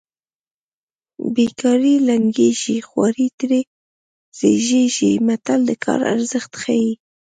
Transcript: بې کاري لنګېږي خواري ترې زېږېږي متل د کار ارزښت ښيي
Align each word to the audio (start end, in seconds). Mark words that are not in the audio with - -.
بې 1.33 1.47
کاري 1.59 1.95
لنګېږي 2.07 2.77
خواري 2.87 3.27
ترې 3.39 3.61
زېږېږي 4.37 5.11
متل 5.27 5.59
د 5.69 5.71
کار 5.83 5.99
ارزښت 6.13 6.51
ښيي 6.61 6.91